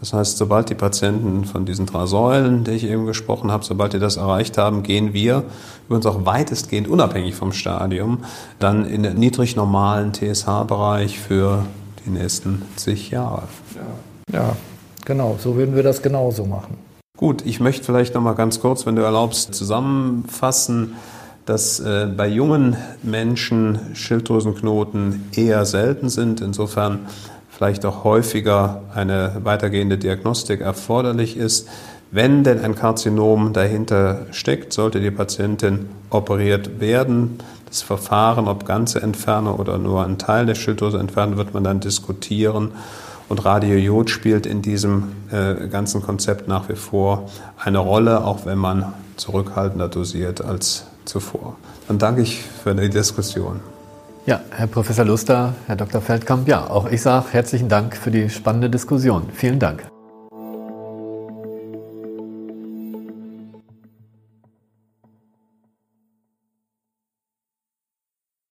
Das 0.00 0.14
heißt, 0.14 0.38
sobald 0.38 0.70
die 0.70 0.74
Patienten 0.74 1.44
von 1.44 1.66
diesen 1.66 1.84
drei 1.84 2.06
Säulen, 2.06 2.64
die 2.64 2.70
ich 2.70 2.84
eben 2.84 3.04
gesprochen 3.04 3.52
habe, 3.52 3.66
sobald 3.66 3.92
die 3.92 3.98
das 3.98 4.16
erreicht 4.16 4.56
haben, 4.56 4.82
gehen 4.82 5.12
wir 5.12 5.44
übrigens 5.88 6.06
auch 6.06 6.24
weitestgehend 6.24 6.88
unabhängig 6.88 7.34
vom 7.34 7.52
Stadium 7.52 8.24
dann 8.58 8.86
in 8.86 9.02
den 9.02 9.18
niedrig 9.18 9.54
normalen 9.54 10.14
TSH-Bereich 10.14 11.18
für 11.18 11.66
die 12.06 12.10
nächsten 12.10 12.62
zig 12.76 13.10
Jahre. 13.10 13.42
Ja. 14.32 14.40
ja, 14.40 14.56
genau. 15.04 15.36
So 15.38 15.54
würden 15.54 15.76
wir 15.76 15.82
das 15.82 16.00
genauso 16.00 16.46
machen. 16.46 16.78
Gut, 17.18 17.44
ich 17.44 17.60
möchte 17.60 17.84
vielleicht 17.84 18.14
noch 18.14 18.22
mal 18.22 18.32
ganz 18.32 18.58
kurz, 18.58 18.86
wenn 18.86 18.96
du 18.96 19.02
erlaubst, 19.02 19.54
zusammenfassen, 19.54 20.94
dass 21.46 21.80
äh, 21.80 22.06
bei 22.16 22.28
jungen 22.28 22.76
Menschen 23.02 23.78
Schilddrüsenknoten 23.94 25.28
eher 25.34 25.64
selten 25.64 26.08
sind. 26.08 26.40
Insofern 26.40 27.00
vielleicht 27.50 27.84
auch 27.84 28.04
häufiger 28.04 28.82
eine 28.94 29.40
weitergehende 29.42 29.98
Diagnostik 29.98 30.60
erforderlich 30.60 31.36
ist. 31.36 31.68
Wenn 32.10 32.44
denn 32.44 32.60
ein 32.60 32.74
Karzinom 32.74 33.52
dahinter 33.52 34.26
steckt, 34.32 34.72
sollte 34.72 35.00
die 35.00 35.10
Patientin 35.10 35.88
operiert 36.10 36.78
werden. 36.78 37.38
Das 37.66 37.80
Verfahren, 37.80 38.48
ob 38.48 38.66
ganze 38.66 39.00
Entfernung 39.00 39.58
oder 39.58 39.78
nur 39.78 40.04
ein 40.04 40.18
Teil 40.18 40.44
der 40.44 40.54
Schilddrüse 40.54 40.98
entfernen, 40.98 41.38
wird 41.38 41.54
man 41.54 41.64
dann 41.64 41.80
diskutieren. 41.80 42.72
Und 43.30 43.46
Radiojod 43.46 44.10
spielt 44.10 44.44
in 44.44 44.60
diesem 44.60 45.12
äh, 45.30 45.68
ganzen 45.68 46.02
Konzept 46.02 46.48
nach 46.48 46.68
wie 46.68 46.76
vor 46.76 47.30
eine 47.56 47.78
Rolle, 47.78 48.24
auch 48.24 48.44
wenn 48.44 48.58
man 48.58 48.92
zurückhaltender 49.16 49.88
dosiert 49.88 50.44
als 50.44 50.84
zuvor. 51.04 51.56
Dann 51.88 51.98
danke 51.98 52.22
ich 52.22 52.42
für 52.42 52.74
die 52.74 52.88
Diskussion. 52.90 53.60
Ja, 54.24 54.40
Herr 54.50 54.68
Professor 54.68 55.04
Luster, 55.04 55.54
Herr 55.66 55.76
Dr. 55.76 56.00
Feldkamp, 56.00 56.46
ja, 56.46 56.70
auch 56.70 56.88
ich 56.88 57.02
sage 57.02 57.26
herzlichen 57.32 57.68
Dank 57.68 57.96
für 57.96 58.10
die 58.10 58.30
spannende 58.30 58.70
Diskussion. 58.70 59.28
Vielen 59.34 59.58
Dank. 59.58 59.91